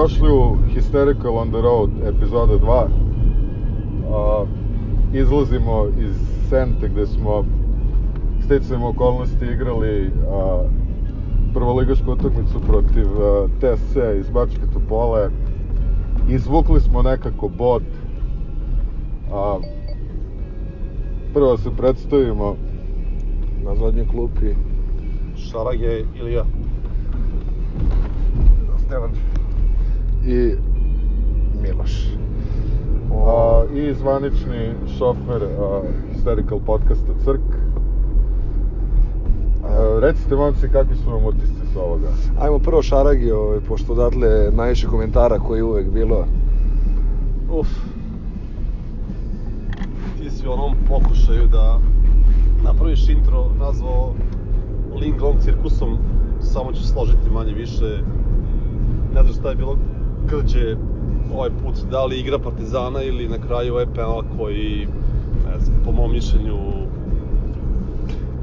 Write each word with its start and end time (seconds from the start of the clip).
dobrodošli 0.00 0.30
u 0.30 0.56
Hysterical 0.74 1.36
on 1.36 1.50
the 1.50 1.60
Road 1.60 1.90
epizoda 2.06 2.52
2. 2.52 2.86
A, 4.12 4.44
izlazimo 5.12 5.86
iz 5.98 6.16
Sente 6.48 6.88
gde 6.88 7.06
smo 7.06 7.44
sticajem 8.44 8.82
okolnosti 8.82 9.44
igrali 9.44 10.10
a, 10.30 10.62
prvoligašku 11.54 12.12
utakmicu 12.12 12.60
protiv 12.66 13.06
a, 13.06 13.48
TSC 13.58 13.96
iz 14.20 14.30
Bačke 14.30 14.66
Topole. 14.72 15.30
Izvukli 16.28 16.80
smo 16.80 17.02
nekako 17.02 17.48
bod. 17.48 17.82
A, 19.32 19.58
prvo 21.34 21.56
se 21.56 21.70
predstavimo. 21.76 22.56
Na 23.64 23.74
zadnjoj 23.74 24.06
klupi 24.08 24.54
Šarage 25.36 26.04
Ilija. 26.20 26.44
Stevan 28.86 29.10
i 30.26 30.54
Miloš. 31.62 32.06
A, 33.26 33.64
I 33.74 33.94
zvanični 33.94 34.72
šofer 34.98 35.42
a, 35.42 35.82
Hysterical 36.12 36.60
podcasta 36.66 37.12
Crk. 37.24 37.40
A, 39.64 39.98
recite 40.00 40.36
momci 40.36 40.68
kakvi 40.68 40.96
su 40.96 41.10
vam 41.10 41.24
utisci 41.24 41.66
s 41.72 41.76
ovoga? 41.76 42.08
Ajmo 42.40 42.58
prvo 42.58 42.82
Šaragi, 42.82 43.30
ovaj, 43.30 43.60
pošto 43.60 43.92
odatle 43.92 44.50
najviše 44.52 44.86
komentara 44.86 45.38
koji 45.38 45.58
je 45.58 45.64
uvek 45.64 45.90
bilo. 45.90 46.24
Uf. 47.52 47.68
Ti 50.18 50.30
si 50.30 50.48
u 50.48 50.52
onom 50.52 50.74
pokušaju 50.88 51.46
da 51.46 51.80
napraviš 52.64 53.08
intro 53.08 53.46
nazvao 53.58 54.14
Ling 55.00 55.22
Long 55.22 55.40
cirkusom, 55.40 55.98
samo 56.40 56.72
ću 56.72 56.82
složiti 56.82 57.30
manje 57.34 57.52
više. 57.52 58.02
Ne 59.14 59.22
znam 59.22 59.34
šta 59.34 59.48
je 59.48 59.56
bilo 59.56 59.76
grđe 60.26 60.76
ovaj 61.34 61.50
put, 61.50 61.74
da 61.90 62.04
li 62.04 62.20
igra 62.20 62.38
Partizana 62.38 63.02
ili 63.02 63.28
na 63.28 63.38
kraju 63.38 63.72
ovaj 63.72 63.86
penal 63.86 64.22
koji, 64.38 64.88
ne 65.46 65.58
znam, 65.60 65.76
po 65.84 65.92
mom 65.92 66.12
mišljenju, 66.12 66.56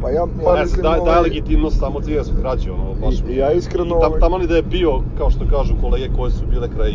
Pa 0.01 0.09
ja, 0.09 0.25
Pa 0.37 0.49
ja 0.49 0.55
ne 0.55 0.61
mislim, 0.61 0.81
znam, 0.81 0.83
daje, 0.83 1.01
ovaj, 1.01 1.11
daje 1.11 1.21
legitimnost 1.21 1.79
samo 1.79 2.01
civilskoj 2.01 2.41
krađi, 2.41 2.69
ono, 2.69 2.93
baš 2.95 3.15
I- 3.15 3.23
je- 3.27 3.37
ja 3.37 3.51
iskreno, 3.51 3.85
I 3.87 3.99
tam, 4.01 4.09
ovaj- 4.09 4.19
tamo 4.19 4.37
ni 4.37 4.47
da 4.47 4.55
je 4.55 4.61
bio, 4.61 4.91
kao 5.17 5.29
što 5.29 5.45
kažu 5.47 5.73
kolege 5.81 6.09
koje 6.17 6.31
su 6.31 6.45
bile 6.45 6.67
kraj 6.69 6.93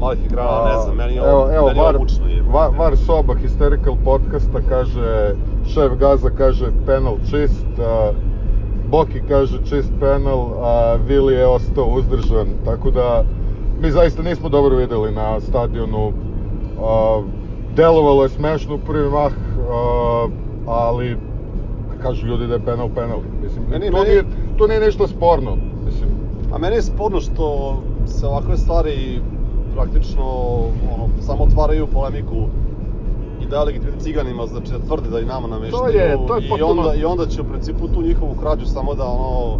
malih 0.00 0.18
ekrana, 0.26 0.64
ne 0.66 0.78
znam, 0.78 0.96
meni 0.96 1.14
je 1.14 1.22
ovo, 1.22 1.30
evo, 1.30 1.50
evo, 1.52 1.66
meni 1.66 1.78
je 1.78 1.84
var, 1.84 1.98
mučno 1.98 2.26
je. 2.26 2.42
var, 2.42 2.70
var 2.78 2.96
soba 2.96 3.34
Hysterical 3.34 3.96
podcasta 4.04 4.60
kaže, 4.68 5.34
šef 5.66 5.92
Gaza 5.98 6.30
kaže 6.30 6.66
penal 6.86 7.16
čist, 7.30 7.66
a, 7.80 8.12
Boki 8.90 9.20
kaže 9.28 9.58
čist 9.64 9.92
penal, 10.00 10.40
a 10.60 10.96
Vili 10.96 11.34
je 11.34 11.46
ostao 11.46 11.84
uzdržan, 11.86 12.48
tako 12.64 12.90
da 12.90 13.24
mi 13.78 13.90
zaista 13.90 14.22
nismo 14.22 14.48
dobro 14.48 14.76
videli 14.76 15.12
na 15.12 15.40
stadionu. 15.40 16.12
A, 16.78 17.22
delovalo 17.66 18.22
je 18.22 18.28
smešno 18.30 18.74
u 18.74 18.78
prvi 18.78 19.10
mah, 19.10 19.32
a, 19.60 20.28
ali 20.66 21.16
kažu 21.98 22.26
ljudi 22.26 22.46
da 22.46 22.54
je 22.54 22.60
penal 22.60 22.88
penal. 22.90 23.20
Mislim, 23.42 23.64
Meni- 23.64 23.90
to, 23.90 23.92
meni- 23.94 24.08
nije, 24.08 24.24
to 24.56 24.66
nije 24.66 24.80
ništa 24.80 25.06
sporno. 25.06 25.56
Mislim, 25.84 26.10
A 26.52 26.58
meni 26.58 26.76
je 26.76 26.82
sporno 26.82 27.20
što 27.20 27.76
se 28.08 28.26
ovakve 28.26 28.56
stvari 28.56 29.20
praktično 29.74 30.24
ono, 30.86 31.08
samo 31.20 31.42
otvaraju 31.42 31.86
polemiku 31.86 32.48
i 33.40 33.46
daje 33.46 33.64
legitimitet 33.64 34.02
ciganima, 34.02 34.46
znači 34.46 34.72
da 34.72 34.78
tvrde 34.78 35.08
da 35.08 35.20
i 35.20 35.24
nama 35.24 35.48
nameštaju 35.48 35.84
je- 35.90 36.16
to 36.18 36.36
je 36.36 36.40
i, 36.40 36.48
potpuno- 36.48 36.70
onda, 36.72 36.94
i 36.94 37.04
onda 37.04 37.26
će 37.26 37.40
u 37.40 37.44
principu 37.44 37.88
tu 37.88 38.02
njihovu 38.02 38.34
krađu 38.34 38.66
samo 38.66 38.94
da 38.94 39.04
ono 39.06 39.58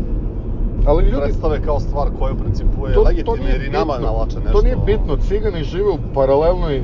ali 0.86 1.04
ljudi, 1.04 1.16
predstave 1.22 1.60
kao 1.62 1.80
stvar 1.80 2.08
koja 2.18 2.32
u 2.32 2.36
principu 2.36 2.86
je 2.86 2.94
to, 2.94 3.02
legitimna 3.02 3.48
jer 3.48 3.62
i 3.62 3.70
nama 3.70 3.92
bitno. 3.92 4.06
navlače 4.06 4.36
nešto. 4.36 4.52
To 4.52 4.62
nije 4.62 4.76
bitno, 4.86 5.16
cigani 5.16 5.64
žive 5.64 5.90
u 5.90 5.98
paralelnoj 6.14 6.82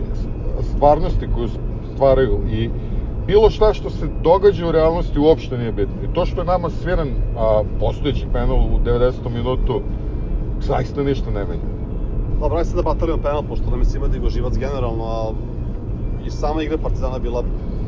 stvarnosti 0.61 1.29
koju 1.35 1.49
stvaraju 1.95 2.41
i 2.51 2.71
bilo 3.27 3.51
šta 3.51 3.75
što 3.75 3.91
se 3.91 4.07
događa 4.23 4.67
u 4.67 4.73
realnosti 4.73 5.19
uopšte 5.19 5.59
nije 5.59 5.73
bitno. 5.73 5.95
I 6.05 6.15
to 6.15 6.27
što 6.27 6.41
je 6.41 6.45
nama 6.45 6.71
sviran 6.71 7.09
a, 7.39 7.63
postojeći 7.81 8.27
penal 8.33 8.57
u 8.57 8.79
90. 8.85 9.13
minutu, 9.35 9.81
zaista 10.61 11.03
ništa 11.03 11.31
ne 11.31 11.45
menja. 11.45 11.75
Dobro, 12.41 12.59
ajde 12.59 12.69
sad 12.69 12.77
da 12.77 12.83
batalimo 12.83 13.19
penal, 13.23 13.43
pošto 13.49 13.71
nam 13.71 13.79
je 13.79 13.85
svima 13.85 14.09
digo 14.09 14.31
živac 14.31 14.57
generalno, 14.59 15.05
a 15.05 15.33
i 16.27 16.31
sama 16.31 16.63
igra 16.63 16.79
Partizana 16.79 17.19
bila 17.19 17.43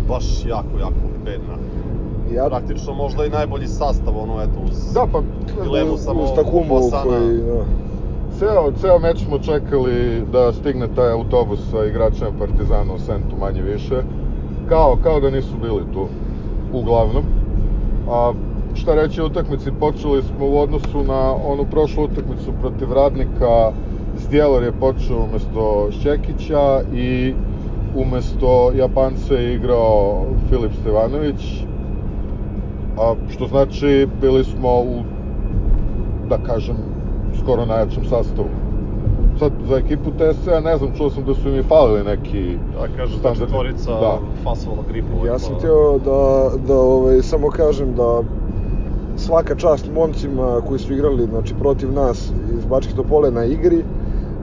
baš 0.09 0.45
jako, 0.49 0.79
jako 0.81 0.95
bedna. 1.25 1.55
Ja, 2.35 2.49
Praktično 2.49 2.95
možda 2.95 3.25
i 3.25 3.31
najbolji 3.31 3.67
sastav, 3.67 4.19
ono, 4.19 4.43
eto, 4.43 4.61
uz... 4.65 4.93
Da, 4.95 5.07
pa 5.13 5.23
Dilemu 5.63 5.97
samo 5.97 6.23
uz 6.23 6.31
Takumu 6.37 6.81
koji, 7.05 7.37
da. 7.37 7.65
ceo, 8.39 8.73
ceo 8.81 8.99
meč 8.99 9.25
smo 9.25 9.39
čekali 9.39 10.23
da 10.33 10.53
stigne 10.53 10.89
taj 10.95 11.13
autobus 11.13 11.61
sa 11.71 11.85
igračima 11.85 12.31
Partizana 12.39 12.95
u 12.95 12.99
Sentu 12.99 13.37
manje 13.41 13.63
više. 13.63 14.03
Kao, 14.69 14.97
kao 15.03 15.21
da 15.21 15.31
nisu 15.31 15.57
bili 15.63 15.83
tu, 15.93 16.07
uglavnom. 16.73 17.25
A 18.11 18.33
šta 18.75 18.95
reći 18.95 19.21
o 19.21 19.27
utakmici, 19.27 19.71
počeli 19.81 20.23
smo 20.23 20.47
u 20.47 20.59
odnosu 20.59 21.03
na 21.03 21.35
onu 21.35 21.65
prošlu 21.71 22.05
utakmicu 22.05 22.53
protiv 22.61 22.93
Radnika, 22.93 23.73
Zdjelar 24.19 24.63
je 24.63 24.73
počeo 24.73 25.25
umesto 25.25 25.89
Šćekića 25.93 26.81
i 26.95 27.35
umesto 27.97 28.73
Japanca 28.75 29.35
je 29.35 29.55
igrao 29.55 30.25
Filip 30.49 30.73
Stevanović, 30.81 31.66
a, 32.99 33.15
što 33.29 33.47
znači 33.47 34.09
bili 34.21 34.45
smo 34.45 34.69
u, 34.71 35.03
da 36.29 36.39
kažem, 36.39 36.77
skoro 37.35 37.67
najjačem 37.67 38.05
sastavu. 38.05 38.49
Sad, 39.39 39.53
za 39.69 39.77
ekipu 39.77 40.11
TSC-a 40.11 40.61
ne 40.61 40.77
znam, 40.77 40.91
čuo 40.93 41.11
sam 41.11 41.25
da 41.25 41.35
su 41.35 41.49
mi 41.49 41.63
falili 41.63 42.05
neki 42.05 42.57
Da 42.73 42.89
kažu, 42.97 43.13
da 43.13 43.19
standardni- 43.19 43.39
četvorica 43.41 43.91
Da. 43.93 44.19
fasovala 44.45 44.83
gripu. 44.89 45.27
Ja 45.27 45.39
sam 45.39 45.55
htio 45.55 45.99
da, 45.99 46.21
da 46.67 46.77
ovaj, 46.77 47.23
samo 47.23 47.49
kažem 47.51 47.95
da 47.95 48.23
svaka 49.17 49.55
čast 49.55 49.91
momcima 49.95 50.61
koji 50.69 50.79
su 50.79 50.93
igrali 50.93 51.25
znači, 51.25 51.55
protiv 51.55 51.93
nas 51.93 52.33
iz 52.59 52.65
Bačke 52.65 52.95
Topole 52.95 53.31
na 53.31 53.45
igri, 53.45 53.85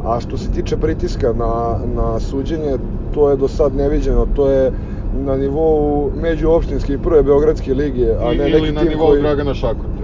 a 0.05 0.19
što 0.19 0.37
se 0.37 0.51
tiče 0.51 0.77
pritiska 0.77 1.33
na, 1.33 1.75
na 1.95 2.19
suđenje, 2.19 2.77
to 3.13 3.29
je 3.29 3.37
do 3.37 3.47
sad 3.47 3.75
neviđeno, 3.75 4.25
to 4.25 4.49
je 4.49 4.71
na 5.15 5.37
nivou 5.37 6.11
međuopštinske 6.15 6.93
i 6.93 6.97
prve 6.97 7.23
Beogradske 7.23 7.73
lige, 7.73 8.07
a 8.19 8.33
I- 8.33 8.37
ne 8.37 8.49
ili 8.49 8.61
neki 8.61 8.71
na 8.73 8.81
tim 8.81 8.89
nivou 8.89 9.07
koji, 9.07 9.21
Dragana 9.21 9.53
Šakote. 9.53 10.03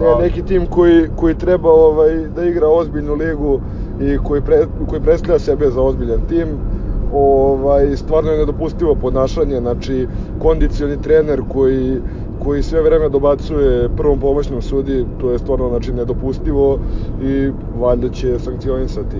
ne 0.00 0.06
A, 0.06 0.18
neki 0.18 0.42
tim 0.42 0.66
koji, 0.66 1.08
koji 1.16 1.34
treba 1.34 1.70
ovaj, 1.70 2.28
da 2.28 2.44
igra 2.44 2.68
ozbiljnu 2.68 3.14
ligu 3.14 3.60
i 4.00 4.18
koji, 4.18 4.40
pre, 4.42 4.56
koji 4.88 5.00
predstavlja 5.02 5.38
sebe 5.38 5.70
za 5.70 5.82
ozbiljan 5.82 6.20
tim 6.28 6.48
ovaj, 7.12 7.96
stvarno 7.96 8.30
je 8.30 8.38
nedopustivo 8.38 8.94
ponašanje, 8.94 9.60
znači 9.60 10.06
kondicioni 10.38 11.02
trener 11.02 11.42
koji, 11.48 11.98
koji 12.44 12.62
sve 12.62 12.82
vreme 12.82 13.08
dobacuje 13.08 13.88
prvom 13.96 14.20
pomoćnom 14.20 14.62
sudi, 14.62 15.06
to 15.20 15.30
je 15.30 15.38
stvarno 15.38 15.68
znači, 15.68 15.92
nedopustivo 15.92 16.78
i 17.22 17.50
valjda 17.80 18.08
će 18.08 18.38
sankcionisati. 18.38 19.16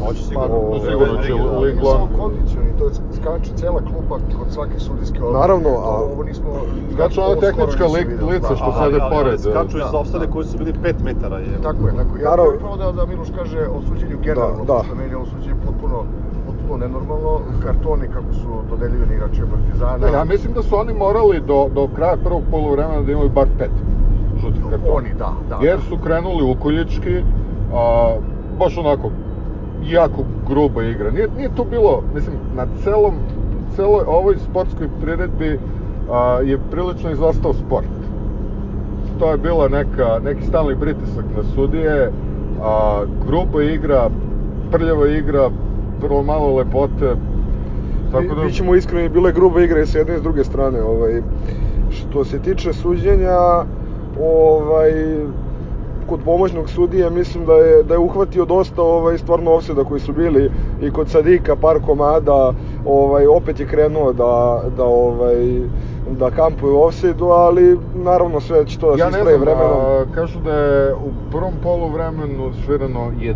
Hoće 0.00 0.20
Pa, 0.34 0.42
sigurno. 0.42 0.56
o, 0.56 0.80
sigurno 0.80 1.22
će 1.22 1.32
Da. 1.74 2.57
To 2.78 2.84
je 2.84 2.90
skače 3.12 3.52
cela 3.56 3.80
klupa 3.80 4.14
kod 4.38 4.48
svake 4.50 4.78
sudijske 4.78 5.18
odluke. 5.18 5.38
Naravno, 5.38 5.70
To, 5.70 5.82
a- 5.84 6.02
ovo 6.12 6.22
nismo... 6.22 6.50
Znači, 6.94 7.20
ona 7.20 7.40
tehnička 7.40 7.84
lica 8.30 8.48
da. 8.48 8.56
što 8.56 8.72
sede 8.74 8.98
pored, 9.10 9.26
Ali 9.32 9.38
skaču 9.38 9.78
da, 9.78 10.02
iz 10.04 10.12
da. 10.12 10.26
koji 10.32 10.44
su 10.46 10.58
bili 10.58 10.72
5 10.74 10.94
metara. 11.04 11.38
Je. 11.38 11.58
Tako 11.62 11.86
je, 11.86 11.92
tako 11.96 12.16
je. 12.16 12.22
Ja 12.22 12.30
Naravno. 12.30 12.52
bih 12.52 12.60
prvo 12.60 12.76
da, 12.76 12.92
da 12.92 13.06
Miloš 13.06 13.28
kaže 13.38 13.60
o 13.68 13.82
suđenju 13.82 14.16
generalno, 14.22 14.64
Da, 14.64 14.80
da. 14.88 14.94
meni 14.94 15.10
je 15.10 15.16
ovo 15.16 15.26
suđenje 15.26 15.56
potpuno, 15.66 16.04
potpuno 16.46 16.76
nenormalno. 16.76 17.32
Kartoni 17.64 18.06
kako 18.08 18.32
su 18.32 18.48
dodeljivani 18.70 19.14
igračima 19.14 19.46
Partizana. 19.46 20.06
Ne, 20.06 20.12
ja 20.12 20.24
mislim 20.24 20.52
da 20.52 20.62
su 20.62 20.76
oni 20.76 20.92
morali 20.94 21.40
do, 21.40 21.68
do 21.74 21.88
kraja 21.96 22.16
prvog 22.16 22.42
poluvremena 22.50 23.02
da 23.02 23.12
imaju 23.12 23.28
bar 23.30 23.46
pet 23.58 23.74
žutih 24.40 24.62
kartona. 24.70 24.94
Oni, 24.94 25.10
da, 25.18 25.30
da. 25.48 25.56
Jer 25.62 25.78
su 25.80 25.98
krenuli 26.04 26.50
ukoljički, 26.52 27.14
a, 27.74 28.14
baš 28.58 28.78
onako, 28.78 29.10
jako 29.82 30.24
gruba 30.48 30.82
igra. 30.82 31.10
Nije, 31.10 31.28
nije 31.36 31.50
to 31.56 31.64
bilo, 31.64 32.02
mislim, 32.14 32.36
na 32.56 32.66
celom, 32.84 33.14
celoj 33.76 34.04
ovoj 34.06 34.36
sportskoj 34.50 34.88
priredbi 35.00 35.58
a, 36.10 36.40
je 36.44 36.58
prilično 36.70 37.10
izostao 37.10 37.54
sport. 37.54 37.86
To 39.18 39.30
je 39.30 39.36
bila 39.36 39.68
neka, 39.68 40.18
neki 40.24 40.42
stalni 40.46 40.80
pritisak 40.80 41.24
na 41.36 41.42
sudije, 41.54 42.12
a, 42.62 43.02
gruba 43.26 43.62
igra, 43.62 44.10
prljava 44.72 45.08
igra, 45.08 45.50
vrlo 46.02 46.22
malo 46.22 46.56
lepote. 46.56 47.14
Tako 48.12 48.34
da... 48.34 48.44
Bićemo 48.44 48.74
iskreni, 48.74 49.08
bile 49.08 49.32
grube 49.32 49.64
igre 49.64 49.86
s 49.86 49.94
jedne 49.94 50.14
i 50.14 50.18
s 50.18 50.22
druge 50.22 50.44
strane. 50.44 50.82
Ovaj. 50.82 51.22
Što 51.90 52.24
se 52.24 52.38
tiče 52.38 52.72
suđenja, 52.72 53.64
ovaj, 54.22 54.92
kod 56.08 56.20
pomoćnog 56.24 56.70
sudije 56.70 57.10
mislim 57.10 57.46
da 57.46 57.52
je, 57.52 57.82
da 57.82 57.94
je 57.94 57.98
uhvatio 57.98 58.44
dosta 58.44 58.82
ovaj, 58.82 59.18
stvarno 59.18 59.50
ofseda 59.50 59.84
koji 59.84 60.00
su 60.00 60.12
bili 60.12 60.50
i 60.82 60.90
kod 60.90 61.08
Sadika 61.08 61.56
par 61.56 61.76
komada 61.86 62.52
ovaj, 62.86 63.26
opet 63.26 63.60
je 63.60 63.66
krenuo 63.66 64.12
da, 64.12 64.62
da 64.76 64.84
ovaj, 64.84 65.60
da 66.18 66.30
kampuju 66.30 66.76
u 66.76 66.82
offside 66.82 67.24
ali 67.30 67.78
naravno 67.94 68.40
sve 68.40 68.66
će 68.66 68.78
to 68.78 68.90
da 68.90 68.96
se 68.96 69.00
Ja 69.00 69.10
ne 69.10 69.18
ispravi 69.18 69.38
znam, 69.38 69.40
vremenom. 69.40 69.80
a, 69.80 70.04
kažu 70.14 70.40
da 70.40 70.52
je 70.54 70.94
u 70.94 71.10
prvom 71.30 71.52
polu 71.62 71.88
vremenu 71.88 72.50
svirano 72.66 73.00
11 73.00 73.34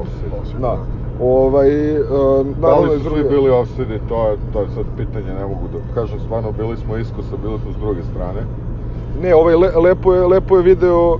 offside. 0.00 0.60
Da. 0.60 0.78
Ovaj, 1.22 1.94
e, 1.94 2.00
Da 2.60 2.78
li 2.78 2.98
su 2.98 3.04
druge... 3.04 3.20
svi 3.20 3.28
bili 3.28 3.50
offside, 3.50 4.00
to 4.08 4.28
je, 4.28 4.36
to 4.52 4.60
je 4.60 4.68
sad 4.68 4.84
pitanje, 4.96 5.34
ne 5.34 5.46
mogu 5.46 5.68
da 5.72 5.94
kažem, 5.94 6.20
stvarno 6.20 6.52
bili 6.52 6.76
smo 6.76 6.96
iskosa, 6.96 7.36
bili 7.42 7.58
smo 7.58 7.72
s 7.72 7.76
druge 7.76 8.02
strane. 8.02 8.40
Ne, 9.22 9.34
ovaj 9.34 9.54
le, 9.56 9.70
lepo 9.76 10.14
je 10.14 10.26
lepo 10.26 10.56
je 10.56 10.62
video 10.62 11.18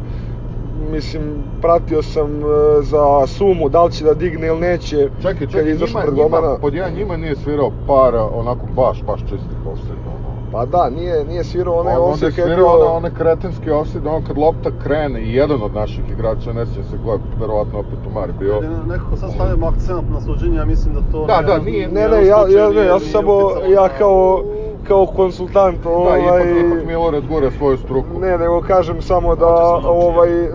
mislim 0.82 1.22
pratio 1.60 2.02
sam 2.02 2.30
e, 2.36 2.46
za 2.82 3.26
sumu 3.26 3.68
da 3.68 3.84
li 3.84 3.92
će 3.92 4.04
da 4.04 4.14
digne 4.14 4.46
ili 4.46 4.60
neće 4.60 4.96
Čekaj, 5.16 5.32
kad 5.32 5.40
je 5.42 5.46
čekaj, 5.48 5.70
izašao 5.70 5.86
njima, 5.88 6.00
pred 6.02 6.14
njima, 6.14 6.28
golmana. 6.30 6.58
pod 6.58 6.74
jedan 6.74 6.92
njima 6.94 7.16
nije 7.16 7.36
svirao 7.36 7.70
par 7.86 8.14
onako 8.32 8.66
baš, 8.66 9.02
baš 9.02 9.20
čistih 9.20 9.66
offside, 9.66 9.92
ono. 10.06 10.30
Pa 10.52 10.66
da, 10.66 10.90
nije 10.90 11.24
nije 11.24 11.44
svirao 11.44 11.74
onaj 11.74 11.94
On, 11.94 12.02
onda 12.02 12.08
je 12.08 12.12
offside 12.12 12.30
kad 12.32 12.48
je 12.48 12.54
svirao 12.54 12.74
one, 12.74 12.84
one 12.86 13.10
kretenski 13.10 13.70
offside, 13.70 14.08
ono 14.08 14.20
kad 14.20 14.38
lopta 14.38 14.70
krene 14.72 15.22
i 15.22 15.34
jedan 15.34 15.62
od 15.62 15.74
naših 15.74 16.10
igrača, 16.10 16.52
ne 16.52 16.66
sjećam 16.66 16.84
se 16.84 16.96
ko 17.04 17.12
je, 17.12 17.18
verovatno 17.36 17.78
opet 17.78 17.98
Umar 18.06 18.32
bio. 18.32 18.54
Je 18.54 18.70
nekako 18.86 19.16
sad 19.16 19.32
stavljamo 19.32 19.66
akcent 19.66 20.10
na 20.10 20.20
suđenje, 20.20 20.56
ja 20.56 20.64
mislim 20.64 20.94
da 20.94 21.00
to... 21.02 21.26
Da, 21.26 21.42
da, 21.42 21.58
nije- 21.58 21.88
ni 21.88 21.94
Ne, 21.94 22.08
ne, 22.08 22.26
ja, 22.26 22.38
ja, 22.48 22.68
ne, 22.70 22.76
ja 22.76 22.96
nije 22.96 23.00
samo, 23.00 23.32
ja 23.68 23.82
na- 23.82 23.88
kao, 23.88 24.42
kao 24.88 25.06
konsultant, 25.06 25.82
Da, 25.82 25.90
ovaj, 25.90 26.20
ipak, 26.20 26.66
ipak 26.66 26.86
Milorad 26.86 27.26
gura 27.28 27.50
svoju 27.50 27.76
struku. 27.76 28.18
ne, 28.20 28.38
nego 28.38 28.60
kažem 28.60 29.02
samo 29.02 29.36
da, 29.36 29.56
samo 29.80 29.88
ovaj, 29.88 30.48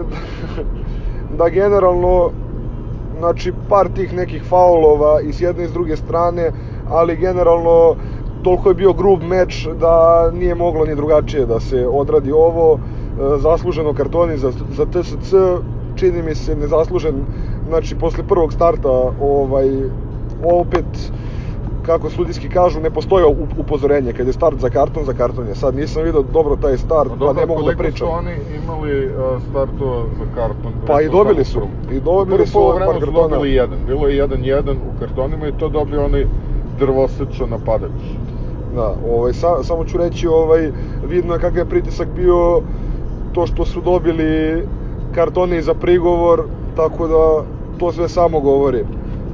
da 1.37 1.49
generalno, 1.49 2.29
znači, 3.19 3.53
par 3.69 3.89
tih 3.89 4.13
nekih 4.13 4.43
faulova 4.43 5.21
i 5.21 5.33
s 5.33 5.41
jedne 5.41 5.63
i 5.63 5.67
s 5.67 5.73
druge 5.73 5.95
strane, 5.95 6.51
ali 6.89 7.15
generalno, 7.15 7.95
toliko 8.43 8.69
je 8.69 8.75
bio 8.75 8.93
grub 8.93 9.23
meč 9.23 9.67
da 9.79 9.95
nije 10.31 10.55
moglo 10.55 10.85
ni 10.85 10.95
drugačije 10.95 11.45
da 11.45 11.59
se 11.59 11.87
odradi 11.87 12.31
ovo. 12.31 12.73
E, 12.73 13.37
Zasluženo 13.37 13.93
kartoni 13.93 14.37
za, 14.37 14.51
za 14.51 14.85
TSC, 14.85 15.33
čini 15.95 16.21
mi 16.23 16.35
se 16.35 16.55
nezaslužen, 16.55 17.15
znači 17.67 17.95
posle 17.95 18.23
prvog 18.27 18.53
starta 18.53 18.89
ovaj, 19.21 19.69
opet 20.43 21.11
kako 21.85 22.09
sudijski 22.09 22.49
kažu, 22.49 22.79
ne 22.79 22.89
postoji 22.89 23.25
up- 23.25 23.59
upozorenje. 23.59 24.13
Kad 24.13 24.27
je 24.27 24.33
start 24.33 24.59
za 24.59 24.69
karton, 24.69 25.05
za 25.05 25.13
karton 25.13 25.47
je. 25.47 25.55
Sad 25.55 25.75
nisam 25.75 26.03
vidio 26.03 26.21
dobro 26.23 26.55
taj 26.55 26.77
start, 26.77 27.09
Pa 27.09 27.15
pa 27.15 27.19
dobro, 27.19 27.33
ne 27.33 27.45
mogu 27.45 27.59
da 27.59 27.65
koliko 27.65 27.83
pričam. 27.83 28.07
su 28.07 28.13
oni 28.13 28.31
imali 28.63 29.05
uh, 29.05 29.13
startova 29.49 30.03
za 30.19 30.25
karton? 30.35 30.71
Pa 30.87 31.01
i 31.01 31.09
dobili 31.09 31.45
su. 31.45 31.61
I 31.91 31.99
dobili 31.99 32.47
su 32.47 32.53
poluvreme 32.53 32.85
par 32.85 32.99
kartona. 32.99 33.27
dobili 33.27 33.53
jedan. 33.53 33.79
Bilo 33.87 34.07
je 34.07 34.27
1-1 34.27 34.71
u 34.71 34.99
kartonima 34.99 35.47
i 35.47 35.51
to 35.51 35.69
dobio 35.69 36.05
onaj 36.05 36.25
drvosečan 36.79 37.49
napadač. 37.49 38.01
Da, 38.75 38.93
ovaj, 39.09 39.33
sa, 39.33 39.63
samo 39.63 39.85
ću 39.85 39.97
reći, 39.97 40.27
ovaj, 40.27 40.71
vidno 41.07 41.33
je 41.33 41.39
kakav 41.39 41.57
je 41.57 41.65
pritisak 41.65 42.07
bio 42.15 42.61
to 43.33 43.47
što 43.47 43.65
su 43.65 43.81
dobili 43.81 44.63
kartone 45.15 45.61
za 45.61 45.73
prigovor, 45.73 46.43
tako 46.75 47.07
da 47.07 47.43
to 47.77 47.91
sve 47.91 48.09
samo 48.09 48.39
govori 48.39 48.83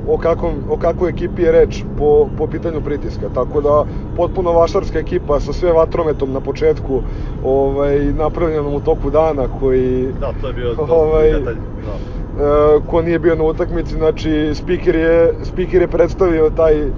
o, 0.04 0.18
kakvom, 0.18 0.64
o 0.68 0.78
kakvoj 0.78 1.10
ekipi 1.10 1.42
je 1.42 1.52
reč 1.52 1.84
po, 1.96 2.30
po 2.36 2.48
pitanju 2.48 2.82
pritiska. 2.82 3.30
Tako 3.30 3.62
da, 3.62 3.84
potpuno 4.14 4.52
vašarska 4.52 5.00
ekipa 5.00 5.40
sa 5.40 5.54
sve 5.54 5.72
vatrometom 5.72 6.32
na 6.32 6.42
početku, 6.42 7.02
ovaj, 7.38 8.00
napravljenom 8.00 8.74
u 8.74 8.80
toku 8.80 9.10
dana, 9.10 9.48
koji 9.50 10.14
Da, 10.14 10.34
to 10.34 10.48
je 10.48 10.54
bio 10.54 10.76
Ovaj, 10.80 11.32
detalj. 11.32 11.56
Da. 11.56 11.92
e, 12.36 12.80
ko 12.82 13.02
nije 13.02 13.20
bio 13.20 13.36
na 13.36 13.44
utakmici, 13.44 13.96
znači 13.96 14.52
speaker 14.56 14.96
je, 14.96 15.34
speaker 15.44 15.82
je 15.82 15.88
predstavio 15.88 16.50
taj 16.50 16.92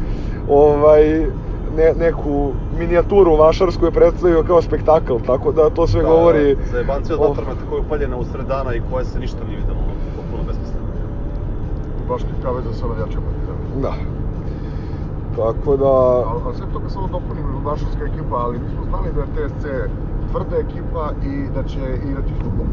ovaj 0.47 1.03
ne, 1.69 1.93
neku 1.95 2.53
minijaturu 2.69 3.35
vašarsku 3.35 3.85
je 3.85 3.91
predstavio 3.91 4.43
kao 4.43 4.61
spektakl, 4.61 5.17
tako 5.17 5.51
da 5.51 5.69
to 5.69 5.87
sve 5.87 6.01
Da, 6.01 6.07
govori 6.07 6.55
Da, 6.55 6.63
zajebanci 6.63 7.13
od 7.13 7.19
o- 7.19 7.27
vatrometa 7.27 7.65
koja 7.65 7.77
je 7.77 7.81
upaljena 7.81 8.17
usred 8.17 8.47
dana 8.47 8.75
i 8.75 8.81
koja 8.81 9.03
se 9.03 9.19
ništa 9.19 9.45
nije 9.45 9.57
videlo. 9.57 9.82
Baš 12.09 12.21
nikakva 12.23 12.51
veza 12.51 12.73
sa 12.73 12.87
navijačima 12.87 13.23
Partizana. 13.27 13.81
Da. 13.81 13.93
Tako 15.35 15.77
da... 15.77 15.91
Ali, 16.29 16.41
ali 16.45 16.55
sve 16.55 16.65
toga 16.73 16.89
samo 16.89 17.07
dopunim 17.07 17.45
vašarska 17.65 18.03
ekipa, 18.05 18.35
ali 18.35 18.59
mi 18.59 18.69
smo 18.69 18.83
znali 18.89 19.09
da 19.15 19.21
je 19.21 19.27
TSC 19.47 19.65
tvrda 20.31 20.55
ekipa 20.57 21.11
i 21.23 21.49
da 21.55 21.63
će 21.63 21.79
igrati 22.07 22.33
futbol. 22.43 22.65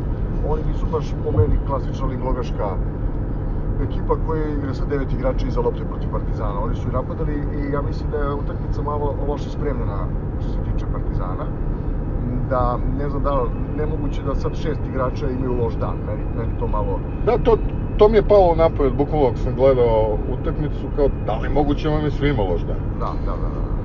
Oni 0.49 0.63
nisu 0.73 0.87
baš 0.93 1.15
po 1.25 1.31
meni 1.39 1.57
klasična 1.67 2.07
linglogaška 2.07 2.69
ekipa 3.83 4.15
koja 4.27 4.49
igra 4.49 4.75
sa 4.75 4.85
devet 4.85 5.13
igrača 5.13 5.47
iza 5.47 5.61
lopte 5.61 5.85
protiv 5.85 6.09
Partizana. 6.13 6.61
Oni 6.61 6.77
su 6.77 6.89
i 6.89 6.93
napadali 6.93 7.33
i 7.33 7.73
ja 7.73 7.83
mislim 7.83 8.11
da 8.11 8.17
je 8.19 8.35
utakmica 8.35 8.83
malo 8.83 9.15
loše 9.29 9.51
spremljena 9.51 9.99
što 10.41 10.49
se 10.49 10.59
tiče 10.65 10.87
Partizana. 10.93 11.47
Da, 12.51 12.79
ne 12.99 13.09
znam 13.11 13.23
da, 13.23 13.43
li- 13.43 13.51
nemoguće 13.77 14.23
da 14.23 14.35
sad 14.35 14.55
šest 14.55 14.81
igrača 14.89 15.31
imaju 15.31 15.53
loš 15.63 15.75
dan. 15.75 15.97
Meni, 16.07 16.23
meni 16.37 16.59
to 16.59 16.67
malo... 16.69 17.01
Da, 17.27 17.39
to, 17.39 17.57
to 18.01 18.09
mi 18.09 18.17
je 18.17 18.29
palo 18.29 18.55
na 18.55 18.71
pamet, 18.71 18.93
bukvalno 18.93 19.29
ako 19.29 19.37
sam 19.37 19.55
gledao 19.55 20.19
utakmicu, 20.33 20.87
kao 20.97 21.09
da 21.27 21.37
li 21.37 21.47
je 21.47 21.51
moguće 21.51 21.89
ovo 21.89 22.01
mi 22.03 22.11
svima 22.11 22.43
loš 22.43 22.61
dan. 22.61 22.77
Da, 23.01 23.13
da, 23.27 23.33
da. 23.33 23.49
da. 23.49 23.80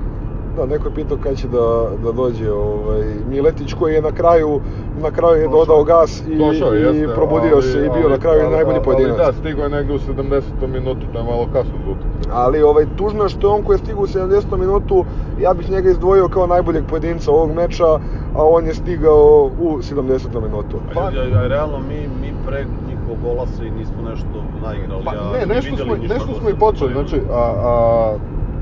Da, 0.56 0.66
neko 0.66 0.88
je 0.88 0.92
pitao 0.92 1.18
kada 1.18 1.34
će 1.34 1.48
da, 1.48 1.64
da 1.96 2.12
dođe 2.12 2.50
ovaj, 2.50 3.00
Miletić 3.24 3.72
koji 3.72 3.94
je 3.94 4.02
na 4.02 4.12
kraju 4.12 4.60
na 4.94 5.10
kraju 5.10 5.36
je 5.36 5.44
Došao. 5.44 5.58
dodao 5.58 5.84
gas 5.84 6.20
i, 6.20 6.36
Došao 6.36 6.72
je, 6.72 6.80
i 6.82 6.98
jeste, 6.98 7.14
probudio 7.14 7.54
ali- 7.54 7.62
se 7.62 7.78
i 7.78 7.90
bio 7.90 8.02
ali- 8.02 8.10
na 8.10 8.18
kraju 8.18 8.40
ali- 8.40 8.50
najbolji 8.50 8.80
pojedinac. 8.82 9.18
Ali 9.18 9.26
da, 9.26 9.32
stigao 9.32 9.62
je 9.62 9.70
negde 9.70 9.92
u 9.92 9.98
70. 9.98 10.42
minutu, 10.66 11.06
to 11.06 11.18
je 11.18 11.24
malo 11.24 11.46
kasno 11.46 11.78
utakmicu. 11.86 12.28
Ali 12.32 12.62
ovaj, 12.62 12.86
tužno 12.86 13.22
je 13.22 13.28
što 13.28 13.48
je 13.48 13.54
on 13.54 13.62
koji 13.62 13.74
je 13.74 13.78
stigao 13.78 14.02
u 14.02 14.06
70. 14.06 14.56
minutu, 14.56 15.04
ja 15.36 15.54
bih 15.54 15.70
njega 15.70 15.90
izdvojio 15.90 16.28
kao 16.28 16.46
najboljeg 16.46 16.86
pojedinca 16.86 17.32
ovog 17.32 17.52
meča, 17.52 17.86
a 18.32 18.44
on 18.46 18.66
je 18.66 18.74
stigao 18.74 19.20
u 19.58 19.78
70. 19.80 20.40
minutu. 20.40 20.80
Pa, 20.94 21.10
ljudi, 21.10 21.34
a, 21.34 21.38
a 21.38 21.46
realno 21.46 21.80
mi, 21.80 22.08
mi 22.10 22.34
pre 22.46 22.66
njihovog 22.86 23.20
gola 23.20 23.46
se 23.46 23.66
i 23.66 23.70
nismo 23.70 24.02
nešto 24.02 24.28
naigrali. 24.54 25.04
Pa 25.04 25.14
ja, 25.14 25.32
ne, 25.32 25.46
nešto 25.46 25.76
smo, 25.76 25.96
nešto 25.96 26.34
smo 26.34 26.50
i 26.50 26.54
počeli, 26.54 26.92
znači, 26.92 27.22
a, 27.30 27.54
a, 27.62 28.16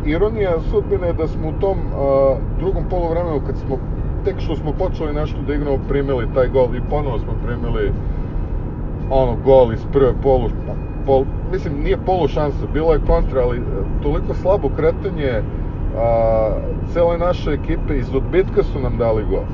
ironija 0.07 0.61
sudbine 0.71 1.13
da 1.13 1.29
smo 1.29 1.49
u 1.49 1.53
tom 1.61 1.79
a, 1.79 2.37
drugom 2.59 2.85
poluvremenu, 2.91 3.41
kad 3.47 3.57
smo, 3.67 3.79
tek 4.25 4.41
što 4.41 4.57
smo 4.57 4.73
počeli 4.73 5.13
nešto 5.13 5.37
da 5.47 5.55
igramo, 5.55 5.79
primili 5.89 6.35
taj 6.35 6.49
gol 6.49 6.77
i 6.77 6.81
ponovo 6.91 7.19
smo 7.19 7.33
primili 7.45 7.93
ono, 9.11 9.37
gol 9.45 9.73
iz 9.73 9.81
prve 9.93 10.13
polu, 10.23 10.49
pa, 10.67 10.73
pol, 11.07 11.25
mislim, 11.53 11.83
nije 11.83 11.97
polu 12.07 12.29
šansa, 12.29 12.67
bilo 12.73 12.93
je 12.93 13.01
kontra, 13.07 13.43
ali 13.43 13.57
e, 13.59 13.63
toliko 14.03 14.35
slabo 14.35 14.69
kretanje 14.77 15.43
a, 15.97 16.51
cele 16.93 17.19
naše 17.19 17.51
ekipe 17.51 17.99
iz 17.99 18.15
odbitka 18.15 18.63
su 18.63 18.81
nam 18.81 18.99
dali 18.99 19.25
gol. 19.31 19.45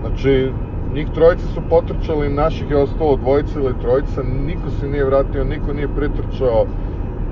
Znači, 0.00 0.52
njih 0.94 1.08
trojica 1.14 1.46
su 1.46 1.60
potrčali, 1.70 2.28
naših 2.28 2.70
je 2.70 2.76
ostalo 2.76 3.16
dvojica 3.16 3.60
ili 3.60 3.80
trojica, 3.80 4.22
niko 4.46 4.70
se 4.70 4.88
nije 4.88 5.04
vratio, 5.04 5.44
niko 5.44 5.72
nije 5.72 5.88
pritrčao, 5.96 6.66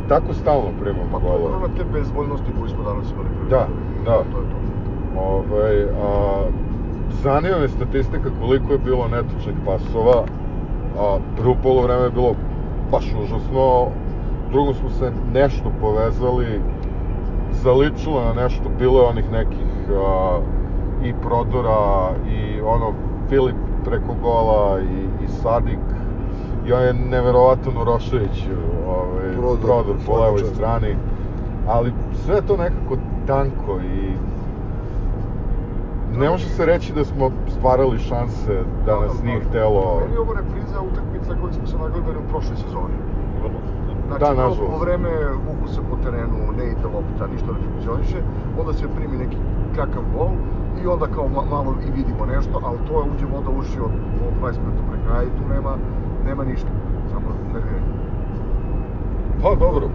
tako 0.08 0.34
stalno 0.34 0.70
primamo 0.80 1.08
Pa 1.12 1.18
to 1.18 1.26
je 1.26 1.38
golove. 1.38 1.56
ono 1.56 1.68
te 1.76 1.84
bezvoljnosti 1.92 2.52
koju 2.58 2.68
smo 2.68 2.84
danas 2.84 3.10
imali 3.12 3.28
prvi. 3.38 3.50
Da, 3.50 3.66
da. 4.04 4.16
To 4.32 4.38
je 4.38 4.46
to. 4.50 4.56
Ovaj, 5.20 5.82
a, 5.82 6.42
zanima 7.22 7.58
me 7.58 7.68
statistika 7.68 8.30
koliko 8.40 8.72
je 8.72 8.78
bilo 8.78 9.08
netočnih 9.08 9.56
pasova. 9.64 10.24
A, 10.98 11.18
prvo 11.36 11.56
polovreme 11.62 12.04
je 12.04 12.10
bilo 12.10 12.34
baš 12.90 13.14
užasno. 13.22 13.86
Drugo 14.50 14.74
smo 14.74 14.90
se 14.90 15.12
nešto 15.34 15.72
povezali. 15.80 16.60
Zaličilo 17.52 18.24
na 18.24 18.42
nešto. 18.42 18.64
Bilo 18.78 19.00
je 19.00 19.08
onih 19.08 19.32
nekih 19.32 19.66
a, 19.90 20.38
i 21.04 21.14
prodora 21.22 22.10
i 22.28 22.60
ono 22.60 22.92
Filip 23.28 23.56
preko 23.84 24.14
gola 24.22 24.80
i, 24.80 25.24
i 25.24 25.28
Sadik 25.28 25.78
i 26.66 26.72
on 26.72 26.82
je 26.82 26.92
neverovatan 26.92 27.76
Urošević 27.76 28.44
ovaj, 28.88 29.32
Prodor, 29.32 29.58
prodor, 29.60 29.96
po 30.06 30.12
levoj 30.14 30.44
strani 30.44 30.96
ali 31.68 31.92
sve 32.14 32.42
to 32.42 32.56
nekako 32.56 32.96
tanko 33.26 33.78
i 33.80 34.12
ne 36.18 36.30
može 36.30 36.48
se 36.48 36.66
reći 36.66 36.92
da 36.92 37.04
smo 37.04 37.30
stvarali 37.48 37.98
šanse 37.98 38.52
da 38.86 39.00
nas 39.00 39.22
nije 39.22 39.40
htelo 39.40 39.98
Meni 40.00 40.12
je 40.14 40.20
ovo 40.20 40.34
repriza 40.34 40.80
utakmica 40.82 41.40
koju 41.40 41.52
smo 41.52 41.66
se 41.66 41.76
nagledali 41.78 42.18
u 42.18 42.28
prošloj 42.30 42.56
sezoni. 42.56 42.96
Da. 43.42 43.48
Znači, 44.08 44.20
Da, 44.20 44.28
nažalost. 44.30 44.60
po 44.72 44.78
vreme 44.78 45.10
vuku 45.46 45.68
se 45.68 45.80
po 45.90 45.96
terenu, 46.04 46.38
ne 46.58 46.64
ide 46.64 46.86
lopta, 46.94 47.26
ništa 47.32 47.46
ne 47.52 47.58
funkcioniše, 47.64 48.18
onda 48.60 48.72
se 48.72 48.94
primi 48.96 49.16
neki 49.16 49.36
kakav 49.76 50.02
gol 50.16 50.30
i 50.82 50.86
onda 50.86 51.06
kao 51.06 51.26
ma- 51.28 51.50
malo 51.50 51.74
i 51.86 51.96
vidimo 51.98 52.26
nešto, 52.26 52.60
ali 52.64 52.78
to 52.88 52.92
je 52.92 53.10
uđe 53.12 53.26
voda 53.34 53.50
uši 53.60 53.78
od, 53.80 53.92
od 54.26 54.32
20 54.42 54.58
minuta 54.62 54.82
pre 54.90 54.98
kraja 55.06 55.22
i 55.22 55.36
tu 55.38 55.44
nema, 55.54 55.72
nema 56.26 56.44
ništa, 56.44 56.68
samo 57.10 57.26
nerviranje. 57.54 57.92
Pa 59.42 59.54
dobro. 59.54 59.88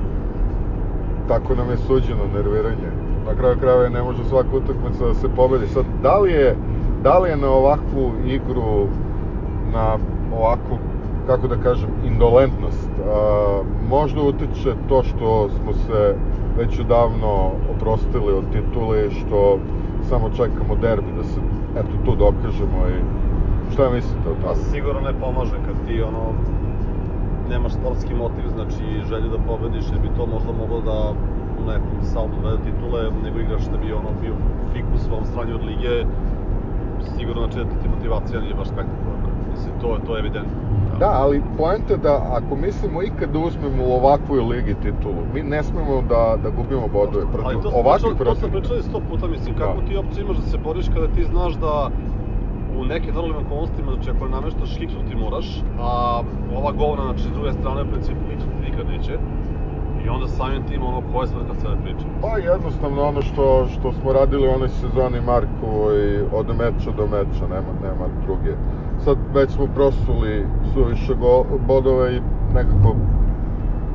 Tako 1.28 1.56
nam 1.56 1.70
je 1.70 1.78
suđeno 1.78 2.24
nerviranje. 2.34 2.90
Na 3.26 3.36
kraju 3.36 3.58
krajeva 3.60 3.90
ne 3.90 4.04
može 4.04 4.24
svaka 4.24 4.58
utakmica 4.58 5.06
da 5.06 5.14
se 5.14 5.30
pobedi. 5.36 5.68
Sad, 5.68 5.86
da 6.04 6.18
li 6.20 6.32
je, 6.32 6.56
da 7.04 7.20
li 7.20 7.30
je 7.30 7.38
na 7.38 7.50
ovakvu 7.50 8.12
igru, 8.26 8.88
na 9.74 9.98
ovakvu, 10.38 10.78
kako 11.28 11.48
da 11.48 11.56
kažem, 11.56 11.90
indolentnost, 12.06 12.90
a, 12.90 13.62
možda 13.90 14.22
utiče 14.22 14.74
to 14.90 15.04
što 15.04 15.50
smo 15.50 15.74
se 15.74 16.16
već 16.58 16.80
odavno 16.80 17.52
oprostili 17.76 18.34
od 18.34 18.44
titule, 18.52 19.12
što 19.12 19.60
samo 20.10 20.30
čekamo 20.30 20.76
derbi 20.82 21.12
da 21.18 21.24
se 21.24 21.40
eto 21.76 21.92
tu 22.06 22.16
dokažemo 22.16 22.88
i 22.88 23.31
šta 23.74 23.90
mislite 23.90 24.30
o 24.30 24.36
Pa 24.36 24.48
tome? 24.48 24.63
sigurno 24.66 25.01
ne 25.01 25.13
pomaže 25.16 25.58
kad 25.66 25.75
ti 25.88 26.01
ono 26.01 26.24
nemaš 27.50 27.74
sportski 27.74 28.13
motiv, 28.16 28.46
znači 28.50 28.84
želju 29.10 29.30
da 29.30 29.38
pobediš, 29.40 29.86
jer 29.92 30.00
bi 30.01 30.10
to 30.18 30.25
možda 30.25 30.51
moglo 30.54 30.80
da 30.82 30.98
u 31.60 31.68
nekom 31.68 31.98
saldu 32.04 32.36
dve 32.42 32.56
titule, 32.58 33.01
nego 33.24 33.40
igraš 33.40 33.63
da 33.63 33.78
bi 33.78 33.94
ono 33.94 34.12
bio 34.22 34.34
fikus 34.74 35.08
u 35.08 35.13
ovom 35.13 35.25
stranju 35.25 35.56
od 35.56 35.63
lige, 35.63 35.94
sigurno 37.10 37.42
znači 37.42 37.58
da 37.60 37.82
ti 37.82 37.90
motivacija 37.90 38.42
nije 38.42 38.54
baš 38.54 38.68
spektakularna. 38.68 39.22
Mislim, 39.51 39.72
to, 39.82 39.98
to 40.06 40.16
je 40.16 40.20
evidentno. 40.20 40.58
Da, 41.00 41.10
ali 41.13 41.44
poenta 41.58 41.96
da 41.98 42.13
ako 42.32 42.56
mislimo 42.58 43.01
ikad 43.04 43.30
da 43.30 43.40
uzmemo 43.40 43.84
u 43.84 43.94
ovakvoj 43.94 44.40
ligi 44.42 44.74
titulu, 44.75 45.22
mi 45.34 45.44
ne 45.44 45.63
smemo 45.63 46.01
da, 46.04 46.22
da 46.44 46.50
gubimo 46.51 46.88
bodove 46.90 47.25
Ali 47.25 47.34
protiv 47.34 47.60
ovakvih 47.75 48.12
pričali, 48.12 48.25
to 48.25 48.36
smo 48.36 48.48
protivnika. 48.48 48.60
pričali 48.60 48.84
sto 48.84 49.00
puta, 49.01 49.28
mislim, 49.28 49.56
kako 49.56 49.82
Da. 49.82 49.88
ti 49.88 49.98
uopće 49.98 50.22
imaš 50.22 50.38
da 50.38 50.44
se 50.44 50.58
boriš 50.60 50.88
kada 50.88 51.08
ti 51.08 51.24
znaš 51.25 51.54
da 51.56 51.90
u 52.78 52.86
nekim 52.86 53.13
normalnim 53.16 53.46
okolnostima, 53.46 53.92
znači 53.94 54.10
ako 54.10 54.28
nameštaš 54.28 54.78
hiksu 54.78 54.98
ti 55.10 55.16
moraš, 55.16 55.63
a 55.80 56.22
ova 56.56 56.72
govna, 56.72 57.04
znači 57.04 57.24
s 57.24 57.32
druge 57.32 57.51
strane, 57.54 57.82
u 57.82 57.92
principu 57.92 58.20
ti 58.40 58.70
nikad 58.70 58.86
neće. 58.88 59.18
I 60.06 60.10
onda 60.10 60.28
samim 60.28 60.63
tim, 60.68 60.84
ono, 60.84 61.01
koja 61.12 61.22
je 61.22 61.28
svrha 61.28 61.54
cele 61.62 61.75
priče? 61.84 62.06
Pa 62.22 62.38
jednostavno 62.38 63.01
ono 63.01 63.22
što, 63.22 63.68
što 63.74 63.92
smo 63.92 64.13
radili 64.13 64.48
u 64.48 64.51
onoj 64.51 64.70
sezoni 64.70 65.22
Marko 65.25 65.72
i 66.06 66.22
od 66.34 66.48
meča 66.48 66.92
do 66.98 67.06
meča, 67.08 67.44
nema, 67.56 67.72
nema 67.84 68.06
druge. 68.25 68.54
Sad 69.00 69.18
već 69.34 69.51
smo 69.51 69.68
prosuli 69.75 70.46
suviše 70.74 71.13
go, 71.16 71.46
bodove 71.68 72.16
i 72.16 72.22
nekako 72.54 72.96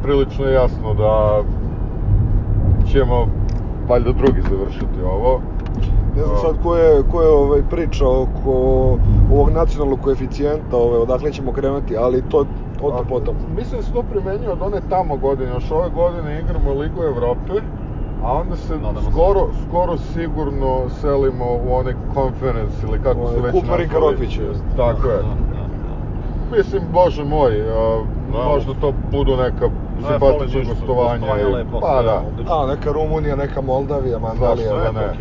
prilično 0.03 0.45
jasno 0.45 0.95
da 0.95 1.43
ćemo 2.93 3.27
valjda 3.89 4.13
drugi 4.13 4.41
završiti 4.41 5.01
ovo. 5.05 5.41
Ne 6.17 6.25
znam 6.25 6.37
sad 6.39 6.57
ko 6.57 6.77
je, 6.77 7.03
ko 7.05 7.23
je 7.23 7.29
ovaj, 7.31 7.63
priča 7.65 8.05
oko 8.09 8.51
ovog 9.29 9.51
nacionalnog 9.51 10.01
koeficijenta, 10.01 10.77
ovaj, 10.77 10.99
odakle 10.99 11.33
ćemo 11.33 11.53
krenuti, 11.53 11.97
ali 11.97 12.23
to 12.23 12.45
o 12.81 12.91
to 12.93 13.05
potom. 13.05 13.35
Mislim 13.49 13.81
da 13.81 13.85
se 13.85 13.93
to 13.93 14.03
primenjuje 14.03 14.51
od 14.51 14.63
one 14.63 14.81
tamo 14.81 15.17
godine, 15.17 15.51
još 15.51 15.71
ove 15.71 15.91
godine 15.91 16.41
igramo 16.41 16.73
Ligu 16.73 17.03
Evrope, 17.05 17.53
a 18.21 18.33
onda 18.33 18.57
se 18.57 18.73
Nadamo 18.75 19.01
se. 19.01 19.11
skoro, 19.11 19.41
skoro 19.63 19.97
sigurno 19.97 20.89
selimo 20.91 21.45
u 21.47 21.73
one 21.73 21.95
conference 22.15 22.77
ili 22.83 22.99
kako 22.99 23.21
su 23.21 23.27
Onaj 23.29 23.41
već 23.43 23.53
kup 23.53 23.65
Marinka 23.65 23.95
nazvali. 23.95 24.13
Rokvića. 24.13 24.43
Tako 24.77 25.09
je. 25.09 25.17
Da, 25.17 25.23
da, 25.23 25.63
da. 26.49 26.57
Mislim, 26.57 26.83
bože 26.89 27.25
moj, 27.25 27.63
a, 27.63 28.05
Da. 28.29 28.39
možda 28.45 28.75
to 28.75 28.93
budu 29.11 29.37
neka 29.37 29.67
Ne, 29.67 30.09
simpatična 30.09 30.61
gostovanja. 30.65 31.27
i- 31.39 31.65
pa 31.81 32.03
da. 32.03 32.23
A, 32.49 32.67
neka 32.67 32.93
Rumunija, 32.93 33.37
neka 33.37 33.61
Moldavija, 33.61 34.19
Mandalija. 34.19 34.69
zašto 34.69 34.93
da 34.93 34.93
ne. 34.93 35.15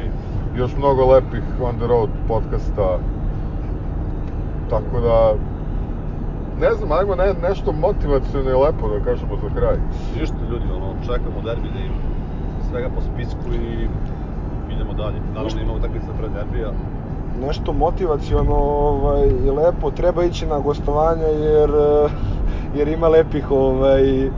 Još 0.57 0.71
mnogo 0.77 1.05
lepih 1.05 1.43
on 1.62 1.75
the 1.77 1.88
road 1.88 2.09
podcasta. 2.27 3.00
Tako 4.69 5.00
da, 5.00 5.33
ne 6.62 6.74
znam, 6.75 6.91
ajmo 6.91 7.15
ne, 7.15 7.33
nešto 7.50 7.71
motivacijalno 7.71 8.50
i 8.50 8.53
lepo 8.53 8.89
da 8.89 9.03
kažemo 9.03 9.35
za 9.35 9.50
kraj. 9.55 9.77
Ništa 10.19 10.35
ljudi, 10.51 10.65
ono, 10.75 10.93
čekamo 11.05 11.41
derbi 11.45 11.69
da 11.74 11.79
im 11.79 11.93
svega 12.69 12.89
po 12.95 13.01
spisku 13.01 13.53
i 13.53 13.88
idemo 14.74 14.93
dalje. 14.93 15.19
Naravno 15.33 15.62
imamo 15.62 15.77
utakmice 15.77 16.07
pred 16.19 16.31
derbija. 16.31 16.71
nešto 17.47 17.74
motivaciono 17.74 18.55
ovaj, 18.55 19.27
i 19.45 19.50
lepo, 19.51 19.91
treba 19.91 20.24
ići 20.24 20.45
na 20.45 20.59
gostovanja 20.59 21.27
jer, 21.27 21.69
eh, 21.69 22.09
jer 22.75 22.88
ima 22.88 23.07
lepih 23.07 23.51
ovaj, 23.51 24.25
eh, 24.25 24.31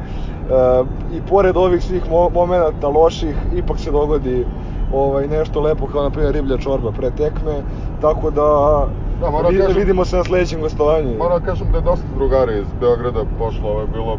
i 1.13 1.21
pored 1.29 1.57
ovih 1.57 1.83
svih 1.83 2.09
mo 2.09 2.29
momenata 2.29 2.87
loših, 2.87 3.35
ipak 3.55 3.79
se 3.79 3.91
dogodi 3.91 4.45
ovaj, 4.89 5.27
nešto 5.27 5.61
lepo 5.61 5.87
kao 5.87 6.03
na 6.03 6.09
primjer 6.09 6.33
riblja 6.33 6.57
čorba 6.57 6.91
pre 6.91 7.11
tekme, 7.11 7.63
tako 7.99 8.31
da, 8.31 8.47
Da, 9.15 9.29
moram 9.29 9.51
vi- 9.51 9.57
kažem- 9.59 9.75
vidimo 9.75 10.05
se 10.05 10.17
na 10.17 10.23
sledećem 10.23 10.61
gostovanju. 10.61 11.17
Moram 11.17 11.39
da 11.39 11.45
kažem 11.45 11.67
da 11.71 11.77
je 11.77 11.81
dosta 11.83 12.05
drugara 12.09 12.51
iz 12.53 12.67
Beograda 12.73 13.23
pošlo, 13.37 13.69
ovo 13.69 13.81
je 13.81 13.87
bilo 13.87 14.17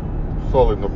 solidno 0.53 0.89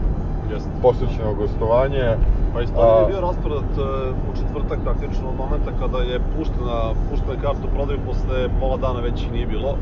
Jeste. 0.50 0.70
posvećeno 0.82 1.34
gostovanje. 1.34 2.16
Pa 2.54 2.60
i 2.60 2.64
je 2.64 3.06
bio 3.08 3.20
rasprodat 3.20 3.64
e, 3.78 3.82
u 4.22 4.36
četvrtak 4.36 4.78
praktično 4.84 5.28
od 5.28 5.36
momenta 5.36 5.70
kada 5.72 5.98
je 6.00 6.20
puštena, 6.32 6.78
puštena 7.10 7.36
karta 7.36 7.64
u 7.64 7.74
prodaju 7.76 7.98
posle 8.00 8.48
pola 8.60 8.76
dana 8.76 9.00
već 9.00 9.22
ih 9.22 9.32
nije 9.32 9.46
bilo. 9.46 9.74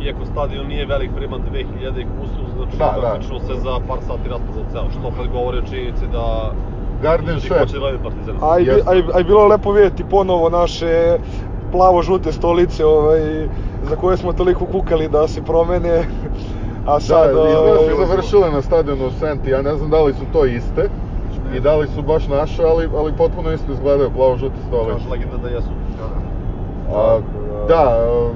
Iako 0.00 0.24
stadion 0.24 0.66
nije 0.66 0.86
velik 0.86 1.10
primat 1.16 1.40
2000 1.42 2.00
i 2.00 2.06
kusur, 2.12 2.46
znači 2.56 2.76
Da, 2.78 2.84
da. 2.86 3.00
praktično 3.00 3.40
se 3.40 3.54
za 3.56 3.74
par 3.88 3.98
sati 4.00 4.28
rasprodao 4.28 4.64
ceo, 4.72 4.90
što 4.90 5.08
opet 5.08 5.32
govori 5.32 5.58
o 5.58 5.62
činjenici 5.62 6.06
da 6.08 6.52
Garden 7.02 7.28
ljudi 7.28 7.40
Shed. 7.40 7.58
hoće 7.58 7.72
da 7.72 7.78
gledaju 7.78 8.02
Partizan. 8.02 8.36
A 8.40 8.58
i, 8.58 8.70
a, 8.70 8.94
i, 8.94 9.04
a 9.14 9.20
i 9.20 9.24
bilo 9.24 9.42
je 9.42 9.48
lepo 9.48 9.72
vidjeti 9.72 10.04
ponovo 10.04 10.50
naše 10.50 11.18
plavo-žute 11.72 12.32
stolice 12.32 12.84
ovaj, 12.86 13.48
za 13.82 13.96
koje 13.96 14.16
smo 14.16 14.32
toliko 14.32 14.66
kukali 14.66 15.08
da 15.08 15.28
se 15.28 15.42
promene. 15.42 16.04
A 16.86 16.94
Da, 16.94 17.00
sad... 17.00 17.30
izgleda 17.30 17.60
ovaj, 17.60 17.90
su 17.90 18.06
završile 18.06 18.50
na 18.50 18.62
stadionu 18.62 19.06
u 19.06 19.10
Senti, 19.10 19.50
ja 19.50 19.62
ne 19.62 19.74
znam 19.74 19.90
da 19.90 20.02
li 20.02 20.14
su 20.14 20.24
to 20.32 20.46
iste 20.46 20.88
i 21.54 21.60
da 21.60 21.76
li 21.76 21.88
su 21.88 22.02
baš 22.02 22.28
naše, 22.28 22.62
ali, 22.64 22.88
ali 22.96 23.12
potpuno 23.12 23.52
isto 23.52 23.72
izgledaju 23.72 24.10
plavo-žute 24.10 24.56
stolice. 24.68 24.92
Kaže 24.92 25.08
legenda 25.10 25.36
da 25.36 25.48
jesu. 25.48 25.68
Da, 25.98 26.06
da. 26.92 26.98
A, 26.98 27.18
da- 27.18 27.66
da, 27.68 27.82
a, 27.88 28.32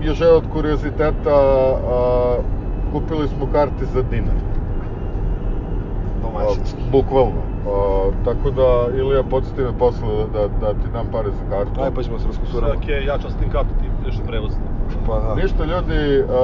još 0.00 0.20
jedan 0.20 0.36
od 0.36 0.44
kurioziteta, 0.52 1.34
a, 1.34 2.36
kupili 2.92 3.28
smo 3.28 3.48
karte 3.52 3.84
za 3.84 4.02
dinar. 4.02 4.34
Domaćinski. 6.32 6.80
Bukvalno. 6.92 7.40
A, 7.66 7.70
tako 8.24 8.50
da, 8.50 8.68
Ilija, 8.98 9.22
podsjeti 9.22 9.60
me 9.62 9.78
posle 9.78 10.08
da, 10.32 10.40
da, 10.40 10.48
da 10.60 10.72
ti 10.72 10.88
dam 10.92 11.06
pare 11.12 11.28
za 11.30 11.50
kartu. 11.50 11.80
Aj 11.82 11.90
pa 11.94 12.02
ćemo 12.02 12.18
se 12.18 12.22
Sve 12.22 12.30
raskusurati. 12.30 12.76
okej, 12.78 13.04
ja 13.04 13.18
častim 13.18 13.50
kartu 13.50 13.70
ti, 13.80 13.86
ideš 14.02 14.18
u 14.18 14.26
prevoz. 14.26 14.52
Pa 15.06 15.18
da. 15.20 15.34
Ništa 15.34 15.64
ljudi, 15.64 16.24
a, 16.30 16.40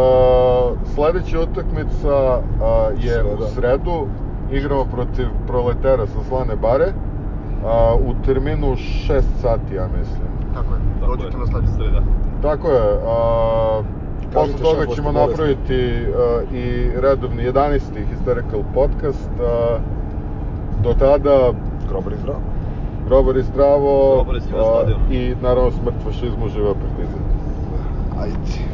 sledeća 0.85 1.41
utakmica 1.41 2.17
a, 2.63 2.89
je 2.99 3.13
Sreda. 3.13 3.35
u 3.35 3.47
sredu. 3.47 4.07
Igramo 4.53 4.85
protiv 4.85 5.27
proletera 5.47 6.07
sa 6.07 6.19
Slane 6.29 6.57
Bare. 6.57 6.93
A, 7.67 7.95
u 7.95 8.25
terminu 8.27 8.67
6 8.67 9.23
sati, 9.41 9.75
ja 9.75 9.89
mislim. 9.99 10.29
Tako 10.55 10.75
je. 10.75 10.81
Dođite 11.07 11.37
je, 11.37 11.41
na 11.41 11.47
stadion. 11.47 11.75
Sreda. 11.77 12.01
Tako 12.43 12.69
je. 12.69 12.99
A, 13.07 13.83
posle 14.35 14.55
toga 14.63 14.95
ćemo 14.95 15.13
napraviti 15.13 16.07
a, 16.17 16.43
i 16.55 16.89
redovni 17.01 17.43
11. 17.43 17.81
Hysterical 18.11 18.63
podcast. 18.75 19.31
A, 19.41 19.79
do 20.83 20.95
tada, 20.99 21.53
Grobar 21.89 22.13
i 22.13 22.17
zdravo. 22.17 22.41
grobar 23.09 23.37
i 23.37 23.43
zdravo. 23.43 24.15
Grobar 24.15 24.37
i 24.37 24.39
a, 24.39 24.43
stadionu. 24.43 25.05
I 25.11 25.35
naravno 25.43 25.71
smrt 25.71 25.95
fašizmu, 26.05 26.49
živa 26.49 26.75
partizan. 26.75 27.23
Ajde. 28.21 28.74